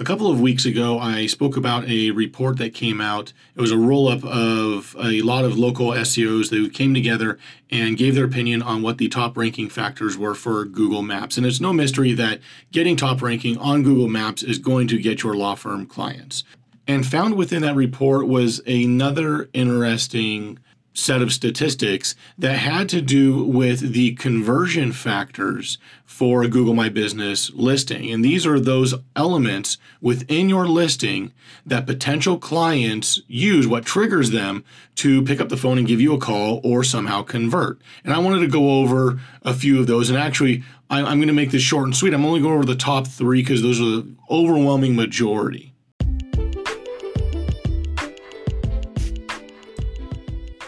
A 0.00 0.04
couple 0.04 0.30
of 0.30 0.40
weeks 0.40 0.64
ago, 0.64 1.00
I 1.00 1.26
spoke 1.26 1.56
about 1.56 1.88
a 1.88 2.12
report 2.12 2.58
that 2.58 2.72
came 2.72 3.00
out. 3.00 3.32
It 3.56 3.60
was 3.60 3.72
a 3.72 3.76
roll 3.76 4.06
up 4.06 4.24
of 4.24 4.94
a 4.96 5.22
lot 5.22 5.44
of 5.44 5.58
local 5.58 5.90
SEOs 5.90 6.50
who 6.50 6.70
came 6.70 6.94
together 6.94 7.36
and 7.68 7.96
gave 7.96 8.14
their 8.14 8.24
opinion 8.24 8.62
on 8.62 8.80
what 8.80 8.98
the 8.98 9.08
top 9.08 9.36
ranking 9.36 9.68
factors 9.68 10.16
were 10.16 10.36
for 10.36 10.64
Google 10.64 11.02
Maps. 11.02 11.36
And 11.36 11.44
it's 11.44 11.60
no 11.60 11.72
mystery 11.72 12.12
that 12.12 12.38
getting 12.70 12.94
top 12.94 13.20
ranking 13.22 13.58
on 13.58 13.82
Google 13.82 14.06
Maps 14.06 14.44
is 14.44 14.60
going 14.60 14.86
to 14.86 14.98
get 14.98 15.24
your 15.24 15.34
law 15.34 15.56
firm 15.56 15.84
clients. 15.84 16.44
And 16.86 17.04
found 17.04 17.34
within 17.34 17.62
that 17.62 17.74
report 17.74 18.28
was 18.28 18.60
another 18.68 19.50
interesting 19.52 20.60
set 20.94 21.22
of 21.22 21.32
statistics 21.32 22.14
that 22.36 22.58
had 22.58 22.88
to 22.88 23.00
do 23.00 23.44
with 23.44 23.92
the 23.92 24.14
conversion 24.16 24.92
factors 24.92 25.78
for 26.04 26.42
a 26.42 26.48
Google 26.48 26.74
My 26.74 26.88
Business 26.88 27.50
listing. 27.54 28.10
And 28.10 28.24
these 28.24 28.44
are 28.44 28.58
those 28.58 28.94
elements 29.14 29.78
within 30.00 30.48
your 30.48 30.66
listing 30.66 31.32
that 31.64 31.86
potential 31.86 32.38
clients 32.38 33.20
use, 33.28 33.68
what 33.68 33.84
triggers 33.84 34.30
them 34.30 34.64
to 34.96 35.22
pick 35.22 35.40
up 35.40 35.48
the 35.48 35.56
phone 35.56 35.78
and 35.78 35.86
give 35.86 36.00
you 36.00 36.14
a 36.14 36.18
call 36.18 36.60
or 36.64 36.82
somehow 36.82 37.22
convert. 37.22 37.80
And 38.02 38.12
I 38.12 38.18
wanted 38.18 38.40
to 38.40 38.48
go 38.48 38.80
over 38.80 39.20
a 39.42 39.54
few 39.54 39.78
of 39.78 39.86
those. 39.86 40.10
And 40.10 40.18
actually, 40.18 40.64
I'm 40.90 41.04
going 41.04 41.28
to 41.28 41.34
make 41.34 41.52
this 41.52 41.62
short 41.62 41.84
and 41.84 41.96
sweet. 41.96 42.14
I'm 42.14 42.24
only 42.24 42.40
going 42.40 42.54
over 42.54 42.64
the 42.64 42.74
top 42.74 43.06
three 43.06 43.42
because 43.42 43.62
those 43.62 43.80
are 43.80 43.84
the 43.84 44.14
overwhelming 44.30 44.96
majority. 44.96 45.74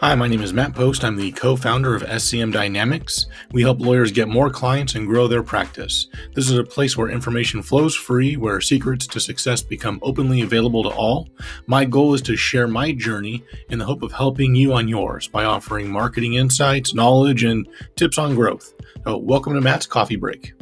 Hi, 0.00 0.14
my 0.14 0.28
name 0.28 0.42
is 0.42 0.52
Matt 0.52 0.74
Post. 0.74 1.04
I'm 1.04 1.16
the 1.16 1.32
co 1.32 1.56
founder 1.56 1.94
of 1.94 2.02
SCM 2.02 2.52
Dynamics. 2.52 3.24
We 3.52 3.62
help 3.62 3.80
lawyers 3.80 4.12
get 4.12 4.28
more 4.28 4.50
clients 4.50 4.94
and 4.94 5.06
grow 5.06 5.26
their 5.26 5.42
practice. 5.42 6.08
This 6.34 6.50
is 6.50 6.58
a 6.58 6.64
place 6.64 6.98
where 6.98 7.08
information 7.08 7.62
flows 7.62 7.94
free, 7.94 8.36
where 8.36 8.60
secrets 8.60 9.06
to 9.06 9.20
success 9.20 9.62
become 9.62 9.98
openly 10.02 10.42
available 10.42 10.82
to 10.82 10.90
all. 10.90 11.30
My 11.66 11.86
goal 11.86 12.12
is 12.12 12.20
to 12.22 12.36
share 12.36 12.68
my 12.68 12.92
journey 12.92 13.42
in 13.70 13.78
the 13.78 13.86
hope 13.86 14.02
of 14.02 14.12
helping 14.12 14.54
you 14.54 14.74
on 14.74 14.86
yours 14.86 15.28
by 15.28 15.44
offering 15.44 15.90
marketing 15.90 16.34
insights, 16.34 16.92
knowledge, 16.92 17.42
and 17.42 17.66
tips 17.96 18.18
on 18.18 18.34
growth. 18.34 18.74
So, 19.04 19.16
welcome 19.16 19.54
to 19.54 19.62
Matt's 19.62 19.86
Coffee 19.86 20.16
Break. 20.16 20.52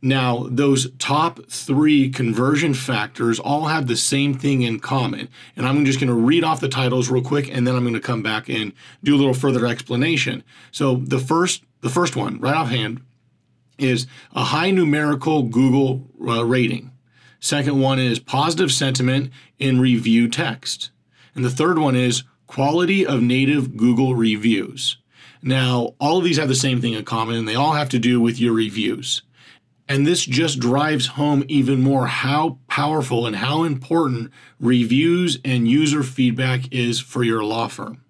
Now, 0.00 0.46
those 0.48 0.92
top 0.98 1.40
three 1.48 2.08
conversion 2.08 2.72
factors 2.72 3.40
all 3.40 3.66
have 3.66 3.88
the 3.88 3.96
same 3.96 4.34
thing 4.34 4.62
in 4.62 4.78
common. 4.78 5.28
And 5.56 5.66
I'm 5.66 5.84
just 5.84 5.98
going 5.98 6.08
to 6.08 6.14
read 6.14 6.44
off 6.44 6.60
the 6.60 6.68
titles 6.68 7.10
real 7.10 7.22
quick, 7.22 7.48
and 7.52 7.66
then 7.66 7.74
I'm 7.74 7.82
going 7.82 7.94
to 7.94 8.00
come 8.00 8.22
back 8.22 8.48
and 8.48 8.72
do 9.02 9.16
a 9.16 9.18
little 9.18 9.34
further 9.34 9.66
explanation. 9.66 10.44
So 10.70 10.96
the 10.96 11.18
first, 11.18 11.64
the 11.80 11.90
first 11.90 12.14
one, 12.14 12.38
right 12.38 12.54
offhand, 12.54 13.02
is 13.76 14.06
a 14.34 14.44
high 14.44 14.70
numerical 14.70 15.42
Google 15.42 16.08
uh, 16.26 16.44
rating. 16.44 16.92
Second 17.40 17.80
one 17.80 17.98
is 17.98 18.18
positive 18.18 18.72
sentiment 18.72 19.30
in 19.58 19.80
review 19.80 20.28
text. 20.28 20.90
And 21.34 21.44
the 21.44 21.50
third 21.50 21.78
one 21.78 21.96
is 21.96 22.24
quality 22.46 23.06
of 23.06 23.22
native 23.22 23.76
Google 23.76 24.14
reviews. 24.14 24.96
Now, 25.42 25.94
all 26.00 26.18
of 26.18 26.24
these 26.24 26.38
have 26.38 26.48
the 26.48 26.54
same 26.54 26.80
thing 26.80 26.94
in 26.94 27.04
common, 27.04 27.36
and 27.36 27.48
they 27.48 27.54
all 27.54 27.72
have 27.72 27.88
to 27.90 27.98
do 27.98 28.20
with 28.20 28.40
your 28.40 28.52
reviews. 28.52 29.22
And 29.88 30.06
this 30.06 30.24
just 30.24 30.60
drives 30.60 31.06
home 31.06 31.44
even 31.48 31.80
more 31.80 32.06
how 32.06 32.58
powerful 32.68 33.26
and 33.26 33.36
how 33.36 33.64
important 33.64 34.30
reviews 34.60 35.38
and 35.44 35.66
user 35.66 36.02
feedback 36.02 36.70
is 36.70 37.00
for 37.00 37.24
your 37.24 37.42
law 37.42 37.68
firm. 37.68 38.04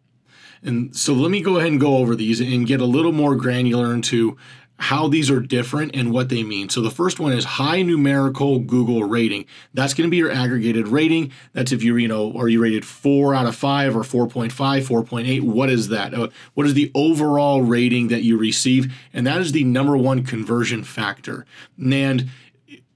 And 0.60 0.94
so 0.96 1.14
let 1.14 1.30
me 1.30 1.40
go 1.40 1.56
ahead 1.56 1.70
and 1.70 1.80
go 1.80 1.98
over 1.98 2.16
these 2.16 2.40
and 2.40 2.66
get 2.66 2.80
a 2.80 2.84
little 2.84 3.12
more 3.12 3.36
granular 3.36 3.94
into 3.94 4.36
how 4.78 5.08
these 5.08 5.28
are 5.30 5.40
different 5.40 5.94
and 5.94 6.12
what 6.12 6.28
they 6.28 6.42
mean. 6.44 6.68
So 6.68 6.80
the 6.80 6.90
first 6.90 7.18
one 7.18 7.32
is 7.32 7.44
high 7.44 7.82
numerical 7.82 8.60
Google 8.60 9.04
rating. 9.04 9.44
That's 9.74 9.92
going 9.92 10.06
to 10.06 10.10
be 10.10 10.18
your 10.18 10.30
aggregated 10.30 10.88
rating. 10.88 11.32
That's 11.52 11.72
if 11.72 11.82
you're, 11.82 11.98
you 11.98 12.06
know, 12.06 12.32
are 12.36 12.48
you 12.48 12.62
rated 12.62 12.84
4 12.84 13.34
out 13.34 13.46
of 13.46 13.56
5 13.56 13.96
or 13.96 14.02
4.5, 14.02 14.50
4.8? 14.52 15.42
What 15.42 15.68
is 15.68 15.88
that? 15.88 16.14
Uh, 16.14 16.28
what 16.54 16.66
is 16.66 16.74
the 16.74 16.92
overall 16.94 17.62
rating 17.62 18.08
that 18.08 18.22
you 18.22 18.38
receive? 18.38 18.94
And 19.12 19.26
that 19.26 19.40
is 19.40 19.50
the 19.50 19.64
number 19.64 19.96
one 19.96 20.24
conversion 20.24 20.84
factor. 20.84 21.44
And 21.78 22.28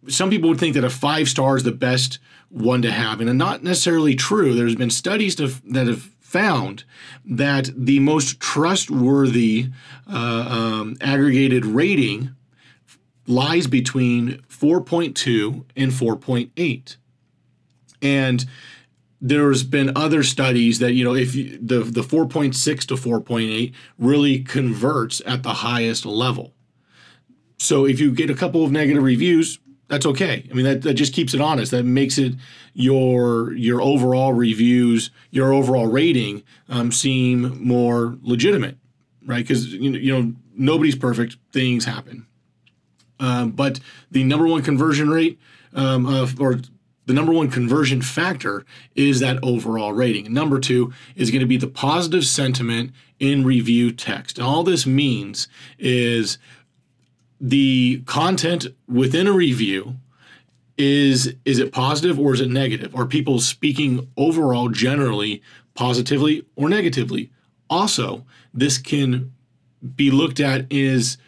some 0.08 0.30
people 0.30 0.50
would 0.50 0.60
think 0.60 0.74
that 0.74 0.84
a 0.84 0.90
5 0.90 1.28
star 1.28 1.56
is 1.56 1.64
the 1.64 1.72
best 1.72 2.20
one 2.48 2.82
to 2.82 2.92
have, 2.92 3.20
and 3.20 3.38
not 3.38 3.62
necessarily 3.62 4.14
true. 4.14 4.54
There's 4.54 4.76
been 4.76 4.90
studies 4.90 5.34
to, 5.36 5.48
that 5.72 5.86
have 5.86 6.10
found 6.32 6.84
that 7.26 7.70
the 7.76 7.98
most 7.98 8.40
trustworthy 8.40 9.68
uh, 10.10 10.46
um, 10.48 10.96
aggregated 11.02 11.66
rating 11.66 12.34
lies 13.26 13.66
between 13.66 14.40
4.2 14.48 15.64
and 15.76 15.92
4.8. 15.92 16.96
And 18.00 18.46
there's 19.20 19.62
been 19.62 19.92
other 19.94 20.22
studies 20.24 20.80
that 20.80 20.94
you 20.94 21.04
know 21.04 21.14
if 21.14 21.34
you, 21.36 21.56
the 21.62 21.80
the 21.80 22.00
4.6 22.00 22.86
to 22.86 22.94
4.8 22.94 23.72
really 23.96 24.40
converts 24.40 25.22
at 25.24 25.44
the 25.44 25.54
highest 25.54 26.04
level. 26.04 26.54
So 27.58 27.86
if 27.86 28.00
you 28.00 28.10
get 28.10 28.30
a 28.30 28.34
couple 28.34 28.64
of 28.64 28.72
negative 28.72 29.04
reviews, 29.04 29.60
that's 29.92 30.06
okay. 30.06 30.48
I 30.50 30.54
mean, 30.54 30.64
that, 30.64 30.80
that 30.82 30.94
just 30.94 31.12
keeps 31.12 31.34
it 31.34 31.42
honest. 31.42 31.70
That 31.70 31.84
makes 31.84 32.16
it 32.16 32.32
your 32.72 33.52
your 33.52 33.82
overall 33.82 34.32
reviews, 34.32 35.10
your 35.30 35.52
overall 35.52 35.86
rating 35.86 36.44
um, 36.70 36.90
seem 36.90 37.62
more 37.62 38.16
legitimate, 38.22 38.78
right? 39.26 39.46
Because 39.46 39.70
you 39.74 39.90
know, 39.90 39.98
you 39.98 40.10
know 40.10 40.32
nobody's 40.56 40.96
perfect. 40.96 41.36
Things 41.52 41.84
happen. 41.84 42.26
Um, 43.20 43.50
but 43.50 43.80
the 44.10 44.24
number 44.24 44.46
one 44.46 44.62
conversion 44.62 45.10
rate, 45.10 45.38
um, 45.74 46.06
of, 46.06 46.40
or 46.40 46.60
the 47.04 47.12
number 47.12 47.32
one 47.32 47.50
conversion 47.50 48.00
factor, 48.00 48.64
is 48.94 49.20
that 49.20 49.38
overall 49.42 49.92
rating. 49.92 50.32
Number 50.32 50.58
two 50.58 50.90
is 51.16 51.30
going 51.30 51.40
to 51.40 51.46
be 51.46 51.58
the 51.58 51.68
positive 51.68 52.24
sentiment 52.24 52.92
in 53.20 53.44
review 53.44 53.92
text. 53.92 54.38
And 54.38 54.46
all 54.46 54.62
this 54.62 54.86
means 54.86 55.48
is 55.78 56.38
the 57.42 58.00
content 58.06 58.68
within 58.86 59.26
a 59.26 59.32
review 59.32 59.96
is 60.78 61.34
is 61.44 61.58
it 61.58 61.72
positive 61.72 62.18
or 62.18 62.32
is 62.32 62.40
it 62.40 62.48
negative? 62.48 62.94
Are 62.94 63.04
people 63.04 63.40
speaking 63.40 64.08
overall 64.16 64.68
generally 64.68 65.42
positively 65.74 66.46
or 66.54 66.68
negatively? 66.68 67.30
Also 67.68 68.24
this 68.54 68.78
can 68.78 69.32
be 69.96 70.10
looked 70.10 70.38
at 70.38 70.66
is 70.70 71.18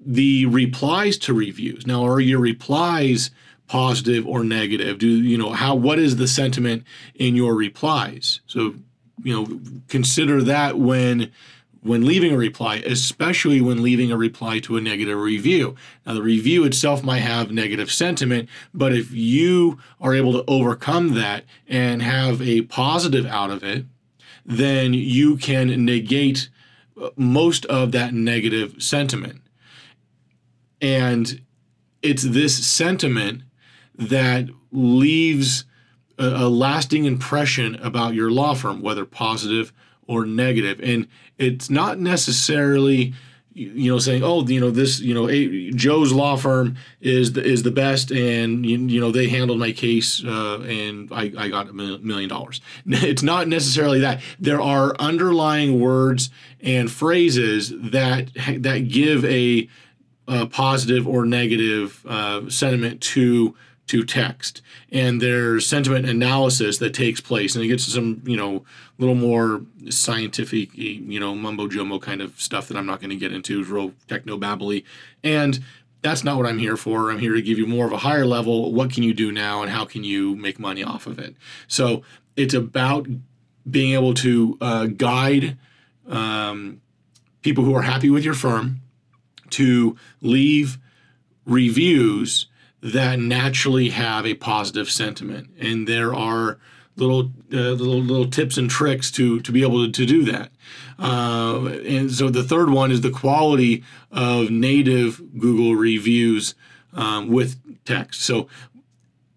the 0.00 0.46
replies 0.46 1.18
to 1.18 1.34
reviews. 1.34 1.86
Now 1.86 2.06
are 2.06 2.18
your 2.18 2.40
replies 2.40 3.30
positive 3.68 4.26
or 4.26 4.42
negative? 4.42 4.98
Do 4.98 5.06
you 5.06 5.36
know 5.36 5.52
how 5.52 5.74
what 5.74 5.98
is 5.98 6.16
the 6.16 6.26
sentiment 6.26 6.84
in 7.14 7.36
your 7.36 7.54
replies? 7.54 8.40
So 8.46 8.74
you 9.22 9.34
know 9.34 9.60
consider 9.88 10.42
that 10.44 10.78
when 10.78 11.30
when 11.82 12.06
leaving 12.06 12.32
a 12.32 12.36
reply, 12.36 12.76
especially 12.86 13.60
when 13.60 13.82
leaving 13.82 14.12
a 14.12 14.16
reply 14.16 14.60
to 14.60 14.76
a 14.76 14.80
negative 14.80 15.18
review. 15.18 15.74
Now, 16.06 16.14
the 16.14 16.22
review 16.22 16.64
itself 16.64 17.02
might 17.02 17.20
have 17.20 17.50
negative 17.50 17.90
sentiment, 17.90 18.48
but 18.72 18.92
if 18.92 19.12
you 19.12 19.78
are 20.00 20.14
able 20.14 20.32
to 20.32 20.44
overcome 20.46 21.14
that 21.14 21.44
and 21.66 22.00
have 22.00 22.40
a 22.40 22.62
positive 22.62 23.26
out 23.26 23.50
of 23.50 23.64
it, 23.64 23.86
then 24.46 24.94
you 24.94 25.36
can 25.36 25.84
negate 25.84 26.48
uh, 27.00 27.10
most 27.16 27.66
of 27.66 27.90
that 27.92 28.14
negative 28.14 28.80
sentiment. 28.80 29.40
And 30.80 31.42
it's 32.00 32.22
this 32.22 32.64
sentiment 32.64 33.42
that 33.96 34.48
leaves 34.70 35.64
a, 36.18 36.26
a 36.26 36.48
lasting 36.48 37.06
impression 37.06 37.74
about 37.76 38.14
your 38.14 38.30
law 38.30 38.54
firm, 38.54 38.82
whether 38.82 39.04
positive 39.04 39.72
or 40.12 40.26
negative. 40.26 40.80
And 40.82 41.08
it's 41.38 41.70
not 41.70 41.98
necessarily 41.98 43.14
you 43.54 43.92
know 43.92 43.98
saying 43.98 44.22
oh 44.24 44.46
you 44.46 44.60
know 44.60 44.70
this 44.70 45.00
you 45.00 45.12
know 45.12 45.28
joe's 45.76 46.10
law 46.10 46.36
firm 46.36 46.76
is 47.02 47.34
the, 47.34 47.44
is 47.44 47.62
the 47.62 47.70
best 47.70 48.10
and 48.10 48.64
you, 48.64 48.78
you 48.78 48.98
know 48.98 49.12
they 49.12 49.28
handled 49.28 49.58
my 49.58 49.72
case 49.72 50.24
uh, 50.24 50.60
and 50.60 51.12
I, 51.12 51.32
I 51.36 51.48
got 51.48 51.68
a 51.68 51.72
million 51.74 52.30
dollars 52.30 52.62
it's 52.86 53.22
not 53.22 53.48
necessarily 53.48 54.00
that 54.00 54.22
there 54.40 54.60
are 54.60 54.96
underlying 54.98 55.80
words 55.80 56.30
and 56.62 56.90
phrases 56.90 57.72
that 57.76 58.30
that 58.60 58.88
give 58.88 59.22
a, 59.24 59.68
a 60.26 60.46
positive 60.46 61.06
or 61.06 61.26
negative 61.26 62.04
uh, 62.08 62.48
sentiment 62.48 63.02
to 63.02 63.54
to 63.88 64.04
text. 64.04 64.62
And 64.90 65.20
there's 65.20 65.66
sentiment 65.66 66.08
analysis 66.08 66.78
that 66.78 66.94
takes 66.94 67.20
place 67.20 67.54
and 67.54 67.64
it 67.64 67.68
gets 67.68 67.84
some 67.84 68.22
you 68.24 68.36
know 68.36 68.56
a 68.56 68.62
little 68.98 69.14
more 69.14 69.62
scientific 69.90 70.70
you 70.74 71.18
know 71.18 71.34
mumbo 71.34 71.66
jumbo 71.68 71.98
kind 71.98 72.20
of 72.20 72.40
stuff 72.40 72.68
that 72.68 72.76
i'm 72.76 72.86
not 72.86 73.00
going 73.00 73.10
to 73.10 73.16
get 73.16 73.32
into 73.32 73.64
real 73.64 73.92
techno 74.06 74.38
babbly 74.38 74.84
and 75.24 75.58
that's 76.02 76.24
not 76.24 76.36
what 76.36 76.46
i'm 76.46 76.58
here 76.58 76.76
for. 76.76 77.10
I'm 77.10 77.18
here 77.18 77.34
to 77.34 77.42
give 77.42 77.58
you 77.58 77.66
more 77.66 77.86
of 77.86 77.92
a 77.92 77.98
higher 77.98 78.26
level 78.26 78.72
what 78.72 78.92
can 78.92 79.02
you 79.02 79.14
do 79.14 79.32
now 79.32 79.62
and 79.62 79.70
how 79.70 79.84
can 79.84 80.04
you 80.04 80.36
make 80.36 80.58
money 80.58 80.82
off 80.82 81.06
of 81.06 81.18
it? 81.18 81.34
So 81.68 82.02
it's 82.36 82.54
about 82.54 83.06
being 83.70 83.94
able 83.94 84.14
to 84.14 84.58
uh, 84.60 84.86
guide 84.86 85.56
um, 86.08 86.80
people 87.42 87.64
who 87.64 87.74
are 87.74 87.82
happy 87.82 88.10
with 88.10 88.24
your 88.24 88.34
firm 88.34 88.80
to 89.50 89.96
leave 90.20 90.78
reviews 91.44 92.46
that 92.82 93.18
naturally 93.18 93.90
have 93.90 94.26
a 94.26 94.34
positive 94.34 94.90
sentiment, 94.90 95.50
and 95.58 95.86
there 95.86 96.14
are 96.14 96.58
little 96.96 97.30
uh, 97.52 97.72
little 97.72 98.00
little 98.00 98.28
tips 98.28 98.56
and 98.58 98.68
tricks 98.68 99.10
to 99.12 99.40
to 99.40 99.52
be 99.52 99.62
able 99.62 99.86
to, 99.86 99.92
to 99.92 100.04
do 100.04 100.24
that. 100.24 100.50
Uh, 100.98 101.66
and 101.86 102.10
so 102.12 102.28
the 102.28 102.42
third 102.42 102.70
one 102.70 102.90
is 102.90 103.00
the 103.00 103.10
quality 103.10 103.82
of 104.10 104.50
native 104.50 105.20
Google 105.38 105.74
reviews 105.74 106.54
um, 106.92 107.28
with 107.28 107.56
text. 107.84 108.22
So 108.22 108.48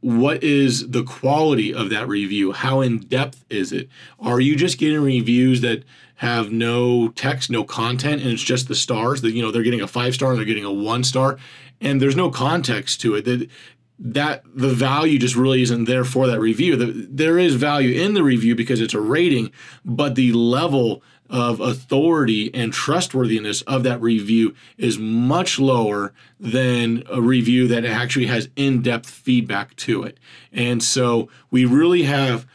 what 0.01 0.43
is 0.43 0.91
the 0.91 1.03
quality 1.03 1.73
of 1.73 1.89
that 1.89 2.07
review? 2.07 2.51
How 2.51 2.81
in 2.81 2.99
depth 2.99 3.43
is 3.49 3.71
it? 3.71 3.89
Are 4.19 4.39
you 4.39 4.55
just 4.55 4.77
getting 4.77 5.01
reviews 5.01 5.61
that 5.61 5.83
have 6.15 6.51
no 6.51 7.09
text, 7.09 7.49
no 7.49 7.63
content, 7.63 8.21
and 8.21 8.31
it's 8.31 8.41
just 8.41 8.67
the 8.67 8.75
stars 8.75 9.21
that 9.21 9.31
you 9.33 9.41
know 9.41 9.51
they're 9.51 9.63
getting 9.63 9.81
a 9.81 9.87
five 9.87 10.13
star 10.13 10.29
and 10.29 10.37
they're 10.37 10.45
getting 10.45 10.65
a 10.65 10.71
one 10.71 11.03
star, 11.03 11.37
and 11.81 12.01
there's 12.01 12.15
no 12.15 12.29
context 12.29 13.01
to 13.01 13.15
it. 13.15 13.25
That 13.25 13.49
that 13.97 14.43
the 14.53 14.69
value 14.69 15.17
just 15.17 15.35
really 15.35 15.61
isn't 15.61 15.85
there 15.85 16.03
for 16.03 16.27
that 16.27 16.39
review. 16.39 16.75
The, 16.75 17.07
there 17.09 17.39
is 17.39 17.55
value 17.55 17.99
in 17.99 18.13
the 18.13 18.23
review 18.23 18.55
because 18.55 18.81
it's 18.81 18.93
a 18.93 18.99
rating, 18.99 19.51
but 19.85 20.15
the 20.15 20.33
level 20.33 21.01
of 21.29 21.59
authority 21.59 22.53
and 22.53 22.71
trustworthiness 22.71 23.61
of 23.63 23.83
that 23.83 24.01
review 24.01 24.53
is 24.77 24.99
much 24.99 25.59
lower 25.59 26.13
than 26.39 27.03
a 27.09 27.21
review 27.21 27.67
that 27.67 27.83
actually 27.83 28.27
has 28.27 28.49
in-depth 28.55 29.09
feedback 29.09 29.75
to 29.75 30.03
it. 30.03 30.19
And 30.51 30.83
so 30.83 31.29
we 31.49 31.65
really 31.65 32.03
have 32.03 32.45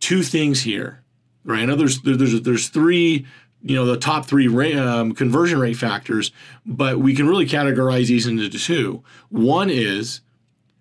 two 0.00 0.22
things 0.22 0.62
here, 0.62 1.02
right? 1.46 1.60
I 1.60 1.64
know 1.64 1.76
there's 1.76 2.02
there's 2.02 2.40
there's 2.42 2.68
three 2.68 3.26
you 3.62 3.74
know 3.74 3.86
the 3.86 3.96
top 3.96 4.26
three 4.26 4.48
rate, 4.48 4.76
um, 4.76 5.12
conversion 5.12 5.58
rate 5.58 5.76
factors, 5.76 6.30
but 6.66 6.98
we 6.98 7.14
can 7.14 7.26
really 7.26 7.46
categorize 7.46 8.08
these 8.08 8.26
into 8.26 8.48
two. 8.50 9.02
One 9.30 9.70
is 9.70 10.20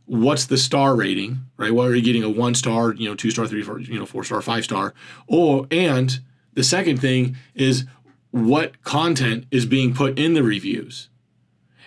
what's 0.06 0.46
the 0.46 0.58
star 0.58 0.96
rating, 0.96 1.40
right? 1.58 1.72
What 1.74 1.88
are 1.88 1.96
you 1.96 2.02
getting 2.02 2.24
a 2.24 2.30
one 2.30 2.54
star, 2.54 2.94
you 2.94 3.10
know, 3.10 3.16
two 3.16 3.32
star, 3.32 3.48
three, 3.48 3.64
four, 3.64 3.80
you 3.80 3.98
know, 3.98 4.06
four 4.06 4.24
star, 4.24 4.42
five 4.42 4.64
star, 4.64 4.94
or 5.28 5.68
and 5.72 6.20
the 6.54 6.64
second 6.64 7.00
thing 7.00 7.38
is 7.54 7.86
what 8.32 8.84
content 8.84 9.46
is 9.52 9.66
being 9.66 9.94
put 9.94 10.20
in 10.20 10.34
the 10.34 10.44
reviews, 10.44 11.10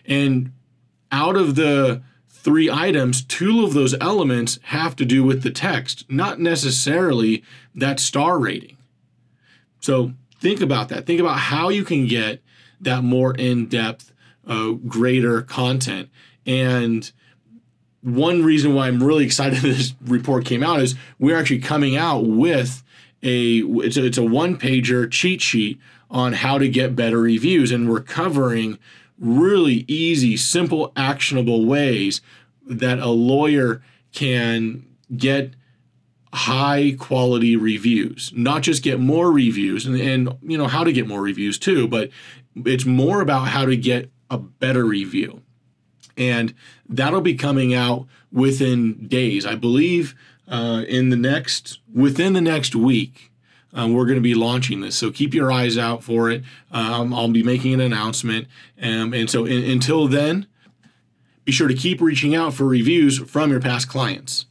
and 0.06 0.52
out 1.12 1.36
of 1.36 1.54
the 1.54 2.02
three 2.42 2.70
items, 2.70 3.22
two 3.22 3.64
of 3.64 3.74
those 3.74 3.94
elements 4.00 4.58
have 4.64 4.94
to 4.96 5.04
do 5.04 5.24
with 5.24 5.42
the 5.42 5.50
text, 5.50 6.04
not 6.08 6.40
necessarily 6.40 7.42
that 7.74 8.00
star 8.00 8.38
rating. 8.38 8.76
So 9.80 10.12
think 10.40 10.60
about 10.60 10.88
that. 10.88 11.06
Think 11.06 11.20
about 11.20 11.38
how 11.38 11.68
you 11.68 11.84
can 11.84 12.06
get 12.06 12.42
that 12.80 13.02
more 13.02 13.34
in 13.34 13.66
depth, 13.66 14.12
uh, 14.46 14.72
greater 14.72 15.42
content. 15.42 16.08
And 16.46 17.10
one 18.02 18.42
reason 18.42 18.74
why 18.74 18.86
I'm 18.86 19.02
really 19.02 19.24
excited 19.26 19.58
this 19.58 19.94
report 20.04 20.44
came 20.44 20.62
out 20.62 20.80
is 20.80 20.94
we're 21.18 21.36
actually 21.36 21.60
coming 21.60 21.96
out 21.96 22.24
with 22.24 22.82
a 23.22 23.58
it's 23.58 23.96
a, 23.96 24.06
it's 24.06 24.18
a 24.18 24.22
one 24.22 24.56
pager 24.56 25.10
cheat 25.10 25.42
sheet 25.42 25.80
on 26.08 26.34
how 26.34 26.56
to 26.56 26.68
get 26.68 26.94
better 26.94 27.20
reviews 27.20 27.72
and 27.72 27.90
we're 27.90 28.00
covering 28.00 28.78
really 29.18 29.84
easy 29.88 30.36
simple 30.36 30.92
actionable 30.96 31.64
ways 31.66 32.20
that 32.66 32.98
a 32.98 33.08
lawyer 33.08 33.82
can 34.12 34.84
get 35.16 35.54
high 36.32 36.94
quality 36.98 37.56
reviews 37.56 38.30
not 38.34 38.62
just 38.62 38.82
get 38.82 39.00
more 39.00 39.32
reviews 39.32 39.86
and, 39.86 39.98
and 39.98 40.36
you 40.42 40.58
know 40.58 40.66
how 40.66 40.84
to 40.84 40.92
get 40.92 41.08
more 41.08 41.22
reviews 41.22 41.58
too 41.58 41.88
but 41.88 42.10
it's 42.54 42.84
more 42.84 43.20
about 43.20 43.48
how 43.48 43.64
to 43.64 43.76
get 43.76 44.10
a 44.30 44.36
better 44.36 44.84
review 44.84 45.42
and 46.18 46.52
that'll 46.88 47.20
be 47.20 47.34
coming 47.34 47.72
out 47.72 48.06
within 48.32 49.06
days. 49.06 49.46
I 49.46 49.54
believe 49.54 50.14
uh, 50.48 50.84
in 50.88 51.10
the 51.10 51.16
next 51.16 51.78
within 51.92 52.32
the 52.34 52.40
next 52.40 52.74
week. 52.74 53.30
Um, 53.72 53.92
we're 53.92 54.06
going 54.06 54.16
to 54.16 54.22
be 54.22 54.34
launching 54.34 54.80
this, 54.80 54.96
so 54.96 55.10
keep 55.10 55.34
your 55.34 55.52
eyes 55.52 55.76
out 55.76 56.02
for 56.02 56.30
it. 56.30 56.42
Um, 56.72 57.12
I'll 57.12 57.28
be 57.28 57.42
making 57.42 57.74
an 57.74 57.80
announcement, 57.80 58.48
um, 58.80 59.12
and 59.12 59.28
so 59.28 59.44
in, 59.44 59.62
until 59.70 60.08
then, 60.08 60.46
be 61.44 61.52
sure 61.52 61.68
to 61.68 61.74
keep 61.74 62.00
reaching 62.00 62.34
out 62.34 62.54
for 62.54 62.64
reviews 62.64 63.18
from 63.18 63.50
your 63.50 63.60
past 63.60 63.88
clients. 63.88 64.46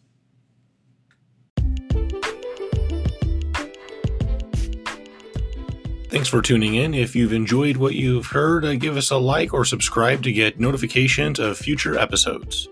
Thanks 6.09 6.29
for 6.29 6.41
tuning 6.41 6.75
in. 6.75 6.93
If 6.93 7.15
you've 7.15 7.33
enjoyed 7.33 7.77
what 7.77 7.93
you've 7.93 8.27
heard, 8.27 8.63
uh, 8.63 8.75
give 8.75 8.97
us 8.97 9.11
a 9.11 9.17
like 9.17 9.53
or 9.53 9.65
subscribe 9.65 10.23
to 10.23 10.31
get 10.31 10.59
notifications 10.59 11.37
of 11.37 11.57
future 11.57 11.97
episodes. 11.97 12.69